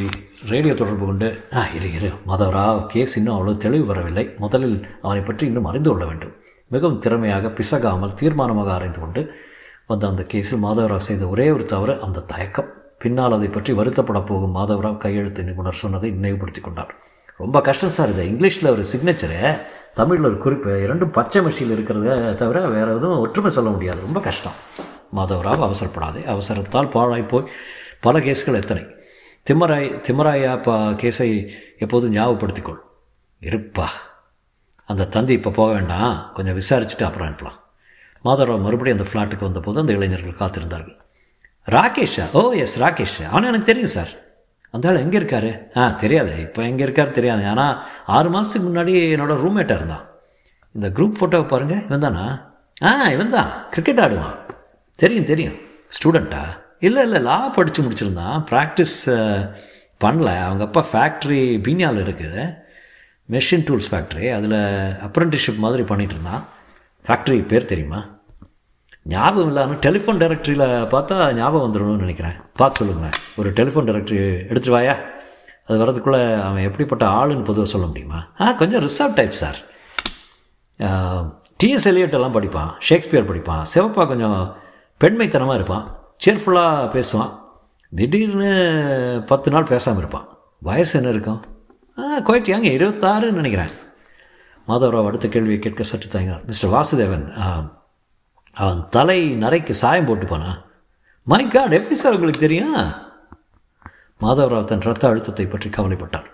ரேடியோ 0.50 0.75
தொடர்பு 0.75 1.04
கொண்டு 1.07 1.26
ஆ 1.59 1.62
இரு 1.76 1.88
இரு 1.97 2.11
மாதவராவ் 2.28 2.78
கேஸ் 2.92 3.16
இன்னும் 3.19 3.35
அவ்வளோ 3.35 3.52
தெளிவு 3.64 3.85
வரவில்லை. 3.90 4.23
முதலில் 4.42 4.76
அவனை 5.07 5.23
பற்றி 5.23 5.45
இன்னும் 5.47 5.66
அறிந்து 5.71 5.88
கொள்ள 5.90 6.04
வேண்டும். 6.11 6.31
மிகவும் 6.75 6.97
திறமையாக 7.04 7.50
பிசகாமல் 7.59 8.14
தீர்மானமாக 8.21 8.71
ஆராய்ந்து 8.76 9.00
கொண்டு 9.00 9.23
வந்த 9.90 10.07
அந்த 10.12 10.23
கேஸில் 10.33 10.62
மாதவராவ் 10.64 11.04
செய்த 11.09 11.26
ஒரே 11.35 11.47
ஒரு 11.57 11.66
தவிர 11.73 11.97
அந்த 12.07 12.23
தயக்கம். 12.33 12.71
பின்னால் 13.02 13.37
அதை 13.38 13.49
பற்றி 13.57 13.75
வருத்தப்பட 13.81 14.23
போகும் 14.31 14.57
மாதவராவ் 14.59 14.97
கையெழுத்து 15.04 15.45
நிபுணர் 15.49 15.81
சொன்னதை 15.83 16.11
நினைவுபடுத்தி 16.21 16.62
கொண்டார். 16.69 16.95
ரொம்ப 17.42 17.61
கஷ்டம் 17.69 17.95
சார் 17.99 18.14
இது. 18.14 18.25
இங்கிலீஷில் 18.33 18.73
ஒரு 18.75 18.87
சிக்னேச்சரு 18.92 19.38
தமிழில் 20.00 20.28
ஒரு 20.31 20.40
குறிப்பு 20.47 20.71
இரண்டும் 20.87 21.14
பச்சை 21.19 21.42
மஷியில் 21.49 21.75
இருக்கிறத 21.76 22.35
தவிர 22.45 22.64
வேறு 22.76 22.97
எதுவும் 22.97 23.23
ஒற்றுமை 23.26 23.52
சொல்ல 23.59 23.71
முடியாது. 23.76 24.02
ரொம்ப 24.09 24.23
கஷ்டம். 24.31 24.57
மாதவராவ் 25.21 25.69
அவசரப்படாதே. 25.69 26.25
அவசரத்தால் 26.37 26.92
பாழாய் 26.97 27.31
போய் 27.35 27.49
பல 28.09 28.19
கேஸ்கள் 28.26 28.61
எத்தனை? 28.62 28.83
திம்மராய் 29.46 29.88
திம்மராயா 30.06 30.62
பா 30.62 30.88
கேஸை 30.90 31.49
எப்போதும் 31.78 32.12
ஞாபகப்படுத்திக்கொள். 32.14 32.78
இருப்பா. 33.40 33.87
அந்த 34.84 35.04
தந்தி 35.04 35.32
இப்போ 35.32 35.50
போக 35.50 35.72
வேண்டாம் 35.72 36.30
கொஞ்சம் 36.34 36.58
விசாரிச்சுட்டு 36.58 37.02
அப்புறம் 37.02 37.28
அனுப்பலாம். 37.28 37.58
மாதவராவ் 38.25 38.61
மறுபடியும் 38.61 38.99
அந்த 38.99 39.08
ஃப்ளாட்டுக்கு 39.11 39.40
வந்தபோது 39.40 39.80
அந்த 39.80 39.92
இளைஞர்கள் 39.92 40.38
காத்திருந்தார்கள். 40.42 40.96
ராகேஷா? 41.66 42.32
ஓ 42.32 42.52
எஸ் 42.52 42.80
ராகேஷா. 42.82 43.26
அவனு 43.32 43.50
எனக்கு 43.50 43.70
தெரியும் 43.72 43.94
சார் 43.96 44.08
அந்த 44.70 44.88
ஆள் 44.88 44.96
எங்கே 44.96 45.18
இருக்காரு? 45.18 45.76
ஆ 45.76 45.90
தெரியாது. 45.90 46.40
இப்போ 46.40 46.62
எங்கே 46.62 46.84
இருக்காரு 46.84 47.11
தெரியாது. 47.11 47.46
ஆனால் 47.46 47.87
ஆறு 48.06 48.30
மாதத்துக்கு 48.30 48.68
முன்னாடி 48.68 48.94
என்னோட 49.16 49.34
ரூம்மேட்டாக 49.44 49.75
இருந்தான். 49.75 50.06
இந்த 50.72 50.88
குரூப் 50.88 51.18
ஃபோட்டோவை 51.20 51.49
பாருங்கள் 51.49 51.84
இவன் 51.84 52.00
தானா 52.00 52.54
ஆ 52.82 53.11
இவன் 53.11 53.30
தான் 53.30 53.68
கிரிக்கெட் 53.70 54.00
ஆடுவான். 54.00 54.38
தெரியும் 54.94 55.25
தெரியும். 55.25 55.58
ஸ்டூடெண்ட்டா 55.96 56.61
இல்லை 56.82 57.02
இல்லை 57.02 57.20
லா 57.20 57.36
படித்து 57.48 57.82
முடிச்சிருந்தான் 57.82 58.38
ப்ராக்டிஸ் 58.50 59.00
பண்ணல. 60.04 60.30
அவங்க 60.46 60.64
அப்பா 60.68 60.82
ஃபேக்ட்ரி 60.92 61.40
பீனியாவில் 61.66 62.02
இருக்குது 62.04 62.44
மெஷின் 63.30 63.64
டூல்ஸ் 63.68 63.90
ஃபேக்ட்ரி 63.90 64.24
அதில் 64.38 64.56
அப்ரெண்டிஸ்ஷிப் 65.06 65.62
மாதிரி 65.64 65.82
பண்ணிகிட்டு 65.82 66.14
இருந்தான் 66.14 66.42
ஃபேக்ட்ரி 67.06 67.46
பேர் 67.46 67.70
தெரியுமா? 67.72 68.00
ஞாபகம் 69.04 69.46
இல்லாமல் 69.46 69.76
டெலிஃபோன் 69.76 70.20
டைரக்டரியில் 70.22 70.66
பார்த்தா 70.94 71.32
ஞாபகம் 71.32 71.64
வந்துடணும்னு 71.66 72.04
நினைக்கிறேன். 72.04 72.36
பார்த்து 72.56 72.78
சொல்லுங்கள் 72.78 73.18
ஒரு 73.36 73.50
டெலிஃபோன் 73.50 73.86
டைரக்டரி 73.88 74.20
எடுத்துட்டு 74.42 74.70
வாயா. 74.70 74.96
அது 75.66 75.78
வரதுக்குள்ளே 75.78 76.42
அவன் 76.42 76.62
எப்படிப்பட்ட 76.62 77.06
ஆளுன்னு 77.06 77.44
பொதுவாக 77.44 77.70
சொல்ல 77.74 77.86
முடியுமா? 77.86 78.20
ஆ 78.40 78.52
கொஞ்சம் 78.52 78.80
reserve 78.80 79.14
type 79.14 79.40
sir 79.42 79.58
T S 81.62 81.88
Eliot 81.90 82.18
எல்லாம் 82.18 82.36
படிப்பான். 82.40 82.70
ஷேக்ஸ்பியர் 82.78 83.28
படிப்பான். 83.30 83.62
சிவப்பா 83.74 84.06
கொஞ்சம் 84.12 84.56
பெண்மைத்தனமாக 85.00 85.54
இருப்பான். 85.54 85.86
சேர்ஃபுல்லாக 86.24 86.88
பேசுவான். 86.94 87.32
திடீர்னு 87.98 88.50
பத்து 89.30 89.48
நாள் 89.54 89.70
பேசாமல் 89.70 90.02
இருப்பான். 90.02 90.26
வயசு 90.68 90.92
என்ன 90.98 91.12
இருக்கும்? 91.14 91.40
ஆ 91.98 92.20
குவைட் 92.26 92.50
யாங்க 92.52 92.68
இருபத்தாறுன்னு 92.78 93.40
நினைக்கிறேன். 93.40 93.72
மாதவராவ் 94.68 95.08
அடுத்த 95.10 95.28
கேள்வியை 95.28 95.58
கேட்க 95.60 95.82
சற்று 95.82 96.08
தயங்கினார். 96.08 96.44
மிஸ்டர் 96.50 96.72
வாசுதேவன் 96.74 97.26
அவன் 98.62 98.82
தலை 98.96 99.20
நரைக்கு 99.42 99.74
சாயம் 99.82 100.08
போட்டுப்பானா 100.08 100.50
மை 101.32 101.42
காட் 101.48 101.76
எப்படி 101.78 101.96
சார் 102.00 102.14
உங்களுக்கு 102.16 102.44
தெரியும்? 102.44 102.76
மாதவராவ் 104.22 104.70
தன் 104.70 104.86
ரத்த 104.88 105.04
அழுத்தத்தை 105.08 105.46
பற்றி 105.46 105.68
கவலைப்பட்டார். 105.76 106.28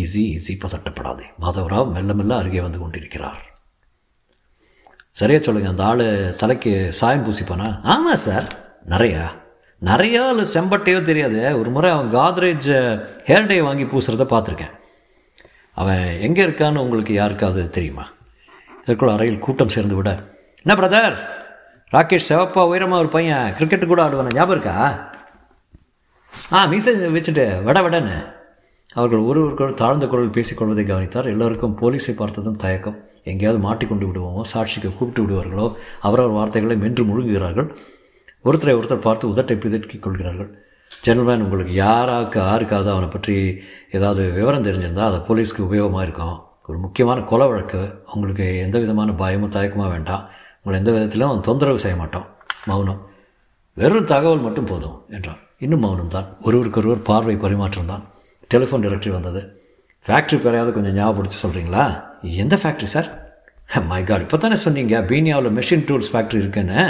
ஈஸி 0.00 0.22
ஈஸி 0.36 0.54
பதட்டப்படாதே. 0.62 1.26
மாதவராவ் 1.44 1.92
மெல்ல 1.96 2.12
மெல்ல 2.18 2.38
அருகே 2.40 2.60
வந்து 2.66 2.82
கொண்டிருக்கிறார். 2.82 3.42
சரியா 5.20 5.40
சொல்லுங்கள் 5.46 5.72
அந்த 5.72 5.84
ஆள் 5.90 6.04
தலைக்கு 6.42 6.72
சாயம் 7.00 7.24
பூசிப்பானா 7.26 7.68
ஆமாம் 7.94 8.22
சார். 8.26 8.46
நிறையா. 8.88 9.24
நிறையா 9.82 10.22
இல்லை 10.32 10.44
செம்பட்டையோ 10.54 11.02
தெரியாது. 11.02 11.58
ஒரு 11.58 11.70
முறை 11.70 11.90
அவன் 11.90 12.10
காத்ரேஜ் 12.14 12.68
ஹேர் 13.28 13.46
டே 13.46 13.60
வாங்கி 13.60 13.84
பூசுகிறத 13.84 14.26
பார்த்துருக்கேன். 14.32 14.74
அவன் 15.76 16.04
எங்கே 16.20 16.42
இருக்கான்னு 16.46 16.82
உங்களுக்கு 16.84 17.12
யாருக்காவது 17.14 17.70
தெரியுமா? 17.70 18.04
இதற்குள்ள 18.84 19.12
அறையில் 19.12 19.38
கூட்டம் 19.38 19.68
சேர்ந்து 19.68 19.94
விட 19.94 20.10
என்ன 20.64 20.74
பிரதர் 20.80 21.16
ராகேஷ் 21.92 22.28
செவப்பா 22.28 22.62
உயரமாக 22.68 23.02
ஒரு 23.02 23.08
பையன் 23.08 23.54
கிரிக்கெட்டு 23.58 23.86
கூட 23.86 24.02
ஆடுவானே 24.02 24.34
ஞாபகம் 24.34 24.50
இருக்கா? 24.50 24.76
ஆ 26.52 26.64
மீசை 26.64 26.92
வச்சுட்டு 27.16 27.62
வட 27.62 27.80
வடன்னு. 27.80 28.16
அவர்கள் 28.94 29.26
ஒருவருக்கொரு 29.28 29.74
தாழ்ந்த 29.74 30.06
குரல் 30.06 30.30
பேசிக்கொள்வதை 30.30 30.84
கவனித்தார். 30.86 31.28
எல்லோருக்கும் 31.28 31.78
போலீஸை 31.80 32.14
பார்த்ததும் 32.16 32.56
தயக்கம். 32.56 32.98
எங்கேயாவது 33.24 33.62
மாட்டிக்கொண்டு 33.66 34.06
விடுவோமோ 34.06 34.40
சாட்சிக்கு 34.52 34.94
கூப்பிட்டு 34.94 35.22
விடுவார்களோ 35.22 35.74
அவரவர் 36.00 36.36
வார்த்தைகளை 36.38 36.76
மென்று 36.76 37.04
முழுங்குகிறார்கள். 37.04 37.68
ஒருத்தரை 38.48 38.74
ஒருத்தர் 38.78 39.06
பார்த்து 39.06 39.30
உதட்டை 39.32 39.56
பிதற்றிக் 39.64 40.04
கொள்கிறார்கள். 40.04 40.50
ஜெனரல்மேன் 41.04 41.44
உங்களுக்கு 41.44 41.74
யாராக்கு 41.84 42.38
யாருக்காவது 42.48 42.90
அவனை 42.94 43.08
பற்றி 43.14 43.34
ஏதாவது 43.96 44.22
விவரம் 44.38 44.66
தெரிஞ்சிருந்தால் 44.66 45.10
அதை 45.10 45.20
போலீஸ்க்கு 45.28 45.66
உபயோகமாக 45.68 46.06
இருக்கும். 46.06 46.36
ஒரு 46.68 46.78
முக்கியமான 46.84 47.20
கொலை 47.30 47.46
வழக்கு. 47.50 47.80
உங்களுக்கு 48.14 48.44
எந்த 48.66 48.76
விதமான 48.82 49.12
பயமும் 49.22 49.54
தயக்கமாக 49.56 49.90
வேண்டாம். 49.94 50.24
உங்களை 50.60 50.76
எந்த 50.82 50.92
விதத்திலும் 50.96 51.46
தொந்தரவு 51.48 51.82
செய்ய 51.84 51.96
மாட்டோம் 52.02 52.26
மௌனம். 52.70 53.00
வெறும் 53.76 54.10
தகவல் 54.12 54.44
மட்டும் 54.46 54.68
போதும் 54.70 54.96
என்றார். 55.16 55.40
இன்னும் 55.64 55.82
மௌனம் 55.84 56.12
தான். 56.16 56.28
ஒருவருக்கொருவர் 56.46 57.06
பார்வை 57.08 57.36
பரிமாற்றம் 57.44 57.90
தான். 57.92 58.04
டெலிஃபோன் 58.52 58.84
டைரக்டரி 58.84 59.12
வந்தது. 59.18 59.40
ஃபேக்ட்ரி 60.06 60.36
பேரையாவது 60.44 60.70
கொஞ்சம் 60.76 60.96
ஞாபகப்படுத்தி 60.98 61.38
சொல்கிறீங்களா 61.42 61.84
எந்த 62.42 62.54
ஃபேக்ட்ரி 62.62 62.88
சார் 62.94 63.08
மை 63.90 64.00
காட் 64.08 64.24
இப்போ 64.24 64.38
தானே 64.44 64.56
சொன்னீங்க 64.66 64.96
பீனியாவில் 65.10 65.54
மெஷின் 65.58 65.84
டூல்ஸ் 65.88 66.10
ஃபேக்ட்ரி 66.12 66.38
இருக்குன்னு. 66.42 66.80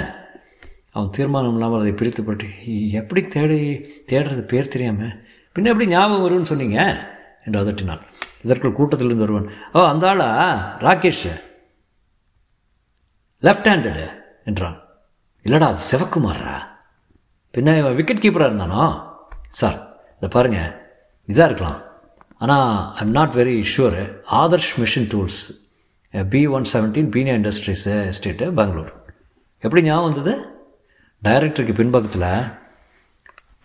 அவன் 0.95 1.13
தீர்மானம் 1.17 1.55
இல்லாமல் 1.57 1.81
அதை 1.81 1.93
பிரித்து 2.01 2.23
போட்டு 2.25 2.47
எப்படி 3.01 3.21
தேடி 3.35 3.61
தேடுறது 4.11 4.43
பேர் 4.53 4.73
தெரியாமல் 4.75 5.15
பின்ன 5.55 5.71
எப்படி 5.73 5.87
ஞாபகம் 5.93 6.25
வரும்னு 6.25 6.51
சொன்னீங்க? 6.51 6.81
என்று 7.45 7.59
அதட்டினான். 7.63 8.03
இதற்குள் 8.45 8.77
கூட்டத்திலிருந்து 8.79 9.25
வருவன் 9.25 9.49
ஓ 9.73 9.85
அந்த 9.93 10.05
ஆளா? 10.11 10.29
ராகேஷ்? 10.87 11.27
லெஃப்ட் 13.47 13.69
ஹேண்டடு 13.71 14.05
என்றான். 14.51 14.79
இல்லைடா 15.45 15.69
அது 15.73 15.83
சிவக்குமாரா 15.91 16.55
பின்ன 17.55 17.77
இவன் 17.79 17.97
விக்கெட் 18.01 18.23
கீப்பராக 18.25 18.51
இருந்தானோ? 18.51 18.85
சார் 19.61 19.79
இதை 20.17 20.29
பாருங்கள் 20.37 20.71
இதாக 21.29 21.49
இருக்கலாம். 21.51 21.81
ஆனால் 22.45 22.95
I'm 23.01 23.17
not 23.19 23.35
very 23.41 23.57
sure 23.73 24.01
Adarsh 24.43 24.73
machine 24.83 25.11
tools 25.13 25.43
B 26.33 26.41
one 26.57 26.67
seventeen 26.73 27.13
Peenya 27.17 27.37
industries 27.41 27.85
estate 27.89 28.47
Bangalore 28.61 28.93
எப்படி 29.65 29.83
ஞாபகம் 29.83 30.09
வந்தது? 30.11 30.35
டைரக்டருக்கு 31.27 31.75
பின்பக்கத்தில் 31.79 32.31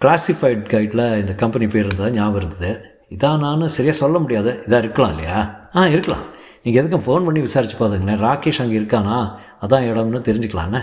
கிளாசிஃபைட் 0.02 0.66
கைட்டில் 0.74 1.06
இந்த 1.22 1.34
கம்பெனி 1.42 1.68
பேர் 1.74 1.86
இருந்தது 1.86 2.10
ஞாபகம் 2.18 2.40
இருந்தது 2.42 2.72
இதான் 3.16 3.42
நான் 3.44 3.74
சரியாக 3.76 3.98
சொல்ல 4.02 4.18
முடியாது. 4.24 4.52
இதாக 4.68 4.82
இருக்கலாம் 4.84 5.14
இல்லையா? 5.14 5.38
ஆ 5.78 5.86
இருக்கலாம். 5.94 6.26
நீங்கள் 6.64 6.80
எதுக்கும் 6.82 7.04
ஃபோன் 7.06 7.26
பண்ணி 7.28 7.42
விசாரிச்சு 7.46 7.78
பார்த்துங்களேன் 7.80 8.22
ராகேஷ் 8.26 8.62
அங்கே 8.64 8.78
இருக்கானா? 8.80 9.18
அதான் 9.64 9.88
இடம்னு 9.90 10.22
தெரிஞ்சுக்கலாண்ணே 10.30 10.82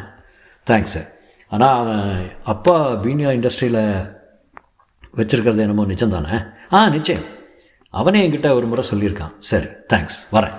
தேங்க்ஸ் 0.71 0.95
சார் 0.97 1.09
ஆனால் 1.53 1.77
அவன் 1.81 2.05
அப்பா 2.53 2.77
பீனியா 3.05 3.31
இண்டஸ்ட்ரியில் 3.39 3.83
வச்சுருக்கிறது 5.21 5.65
என்னமோ 5.67 5.87
நிச்சயம் 5.93 6.17
தானே 6.17 6.37
ஆ 6.77 6.81
நிச்சயம். 6.97 7.27
அவனே 8.01 8.21
என்கிட்ட 8.27 8.49
ஒரு 8.59 8.67
முறை 8.73 8.85
சொல்லியிருக்கான். 8.93 9.35
சரி 9.51 9.69
தேங்க்ஸ் 9.93 10.19
வரேன். 10.37 10.57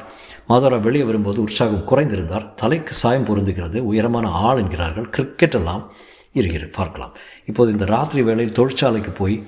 மாதவராவ் 0.50 0.80
வெளியே 0.80 1.04
வரும்போது 1.04 1.42
உற்சாகம் 1.42 1.86
குறைந்திருந்தார். 1.92 2.54
தலைக்கு 2.54 2.94
சாயம் 2.94 3.26
பொருந்துகிறது. 3.26 3.80
உயரமான 3.80 4.28
ஆள் 4.30 4.58
என்கிறார்கள். 4.58 5.10
கிரிக்கெட் 5.10 5.54
எல்லாம் 5.54 5.92
இருக்கிறது. 6.34 6.72
பார்க்கலாம். 6.72 7.14
இப்போது 7.46 7.72
இந்த 7.72 7.86
ராத்திரி 7.86 8.24
வேளையில் 8.24 8.56
தொழிற்சாலைக்கு 8.56 9.12
போய் 9.12 9.48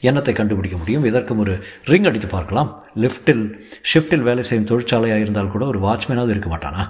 எண்ணத்தை 0.00 0.34
கண்டுபிடிக்க 0.34 0.76
முடியும். 0.76 1.04
இதற்கும் 1.04 1.38
ஒரு 1.38 1.62
ரிங் 1.84 2.04
அடித்து 2.04 2.28
பார்க்கலாம். 2.28 2.84
லிஃப்ட்டில் 2.96 3.60
ஷிஃப்ட்டில் 3.94 4.26
வேலை 4.28 4.42
செய்யும் 4.42 4.66
தொழிற்சாலையாக 4.66 5.20
இருந்தால் 5.20 5.50
கூட 5.50 5.66
ஒரு 5.66 5.80
வாட்ச்மேனாவது 5.80 6.28
இருக்க 6.28 6.56
மாட்டானா? 6.56 6.84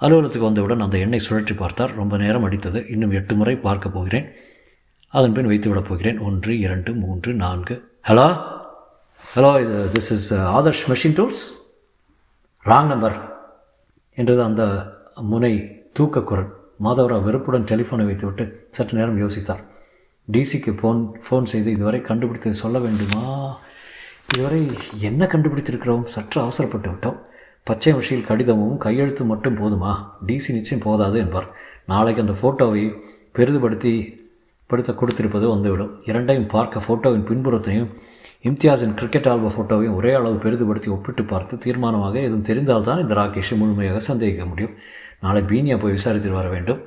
அலுவலகத்துக்கு 0.00 0.46
வந்தவுடன் 0.46 0.80
அந்த 0.80 0.98
எண்ணெய் 0.98 1.26
சுழற்றி 1.28 1.56
பார்த்தார். 1.56 1.94
ரொம்ப 1.94 2.16
நேரம் 2.16 2.50
அடித்தது. 2.50 2.90
இன்னும் 2.90 3.10
எட்டு 3.10 3.34
முறை 3.34 3.56
பார்க்க 3.56 3.88
போகிறேன். 3.88 4.26
அதன் 5.08 5.32
பின் 5.32 5.46
வைத்து 5.46 5.68
விடப் 5.68 5.88
போகிறேன். 5.88 6.18
ஒன்று 6.18 6.58
இரண்டு 6.58 6.94
மூன்று 6.94 7.34
நான்கு. 7.34 7.76
ஹலோ 8.08 8.42
ஹலோ 9.36 9.50
இது 9.60 9.90
this 9.92 10.12
is 10.16 10.34
Adarsh 10.34 10.84
machine 10.88 11.16
tools 11.18 11.42
wrong 12.68 12.86
number 12.86 13.16
என்றது 14.14 14.42
அந்த 14.42 14.62
முனை 15.14 15.52
தூக்க 15.92 16.20
குரல். 16.20 16.48
மாதவராவ் 16.84 17.22
வெறுப்புடன் 17.22 17.64
டெலிஃபோனை 17.64 18.04
வைத்துவிட்டு 18.04 18.68
சற்று 18.70 18.98
நேரம் 18.98 19.20
யோசித்தார். 19.20 19.62
டிசிக்கு 20.32 20.72
ஃபோன் 20.80 21.10
ஃபோன் 21.28 21.42
செய்து 21.42 21.70
இதுவரை 21.70 22.00
கண்டுபிடித்தது 22.00 22.54
சொல்ல 22.54 22.78
வேண்டுமா? 22.78 23.56
இதுவரை 24.34 24.70
என்ன 25.00 25.24
கண்டுபிடித்திருக்கிறோம்? 25.24 26.04
சற்று 26.04 26.40
அவசரப்பட்டு 26.40 26.90
விட்டோம். 26.90 27.18
பச்சை 27.62 27.92
மஷியில் 27.92 28.26
கடிதமும் 28.26 28.76
கையெழுத்து 28.76 29.24
மட்டும் 29.24 29.56
போதுமா? 29.56 29.94
டிசி 30.26 30.52
நிச்சயம் 30.52 30.84
போதாது 30.84 31.18
என்பார். 31.18 31.48
நாளைக்கு 31.86 32.24
அந்த 32.26 32.34
ஃபோட்டோவை 32.40 32.94
பெரிதுபடுத்தி 33.34 34.20
படுத்த 34.66 34.92
கொடுத்திருப்பது 34.92 35.48
வந்துவிடும். 35.48 36.02
இரண்டையும் 36.04 36.46
பார்க்க 36.46 36.82
ஃபோட்டோவின் 36.88 37.26
பின்புறத்தையும் 37.26 37.88
இம்தியாஸின் 38.44 38.94
கிரிக்கெட் 38.98 39.28
ஆல்ப 39.30 39.48
ஃபோட்டோவையும் 39.54 39.94
ஒரே 39.98 40.10
அளவு 40.18 40.36
பெரிதுபடுத்தி 40.42 40.88
ஒப்பிட்டு 40.94 41.22
பார்த்து 41.30 41.54
தீர்மானமாக 41.64 42.16
எதுவும் 42.26 42.44
தெரிந்தால்தான் 42.48 43.00
இந்த 43.02 43.14
ராகேஷை 43.20 43.54
முழுமையாக 43.60 44.00
சந்தேகிக்க 44.08 44.44
முடியும். 44.46 44.74
நாளை 45.24 45.40
பீனியா 45.50 45.76
போய் 45.82 45.96
விசாரித்து 45.96 46.30
வர 46.36 46.48
வேண்டும். 46.48 46.80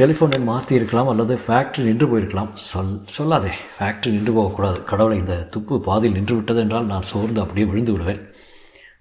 டெலிஃபோனில் 0.00 0.46
மாற்றி 0.50 0.74
இருக்கலாம் 0.74 1.10
அல்லது 1.12 1.34
ஃபேக்ட்ரி 1.46 1.82
நின்று 1.88 2.06
போயிருக்கலாம். 2.12 2.52
சொல் 2.68 2.94
சொல்லாதே. 3.16 3.52
ஃபேக்ட்ரி 3.76 4.12
நின்று 4.16 4.32
போகக்கூடாது. 4.32 4.78
கடவுளை 4.90 5.16
இந்த 5.22 5.36
துப்பு 5.56 5.74
பாதியில் 5.88 6.16
நின்று 6.18 6.36
விட்டது 6.38 6.62
என்றால் 6.64 6.88
நான் 6.92 7.08
சோர்ந்து 7.10 7.42
அப்படியே 7.44 7.66
விழுந்து 7.72 7.92
விடுவேன். 7.92 8.22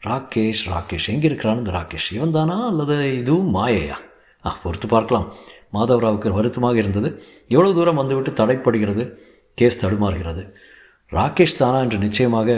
ராகேஷ் 0.08 0.66
ராகேஷ் 0.74 1.10
எங்கே 1.16 1.28
இருக்கிறான் 1.32 1.58
இந்த 1.58 1.72
ராகேஷ்? 1.78 2.10
இவன் 2.18 2.36
தானா 2.40 2.58
அல்லது 2.72 2.98
இதுவும் 3.22 3.56
மாயையா? 3.58 3.98
ஆ 4.46 4.58
பொறுத்து 4.64 4.88
பார்க்கலாம். 4.88 5.28
மாதவராவுக்கு 5.74 6.30
வருத்தமாக 6.40 6.78
இருந்தது. 6.78 7.10
எவ்வளோ 7.48 7.72
தூரம் 7.80 8.02
வந்துவிட்டு 8.02 8.32
தடைப்படுகிறது? 8.42 9.06
கேஸ் 9.58 9.82
தடுமாறுகிறது. 9.86 10.44
ராகேஷ் 11.13 11.58
தானா 11.58 11.79
என்று 11.79 11.98
நிச்சயமாக 11.98 12.50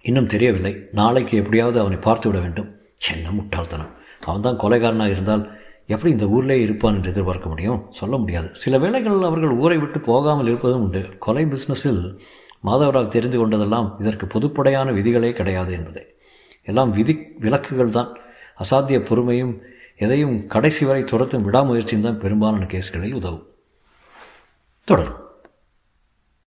இன்னும் 0.00 0.26
தெரியவில்லை. 0.26 0.86
நாளைக்கு 0.92 1.36
எப்படியாவது 1.38 1.80
அவனை 1.80 1.98
பார்த்து 1.98 2.28
விட 2.28 2.40
வேண்டும். 2.40 2.70
என்ன 3.14 3.30
முட்டாள்தனம். 3.30 3.90
அவன் 4.24 4.40
தான் 4.40 4.58
கொலைகாரனாக 4.58 5.08
இருந்தால் 5.08 5.58
எப்படி 5.86 6.12
இந்த 6.12 6.26
ஊரிலே 6.26 6.60
இருப்பான் 6.60 6.94
என்று 6.94 7.10
எதிர்பார்க்க 7.10 7.48
முடியும்? 7.48 7.86
சொல்ல 7.90 8.16
முடியாது. 8.16 8.54
சில 8.54 8.78
வேளைகளில் 8.78 9.22
அவர்கள் 9.22 9.50
ஊரை 9.50 9.78
விட்டு 9.78 10.00
போகாமல் 10.00 10.46
இருப்பதும் 10.46 10.82
உண்டு. 10.82 11.18
கொலை 11.18 11.44
பிஸ்னஸில் 11.44 12.18
மாதவராவ் 12.64 13.08
தெரிந்து 13.08 13.38
கொண்டதெல்லாம் 13.38 14.00
இதற்கு 14.00 14.26
பொதுப்படையான 14.26 14.92
விதிகளே 14.92 15.32
கிடையாது 15.32 15.72
என்பதே. 15.72 16.14
எல்லாம் 16.64 16.90
விதி 16.90 17.34
விலக்குகள் 17.38 17.90
தான். 17.90 18.16
அசாத்திய 18.58 18.98
பொறுமையும் 19.00 19.60
எதையும் 19.96 20.46
கடைசி 20.46 20.84
வரை 20.84 21.04
துரத்தும் 21.04 21.46
விடாமுயற்சியும் 21.46 22.00
தான் 22.00 22.18
பெரும்பாலான 22.18 22.64
கேஸ்களில் 22.64 23.12
உதவும். 23.12 23.46
தொடரும். 24.84 25.28